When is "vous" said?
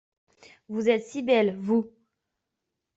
0.67-0.89, 1.59-1.91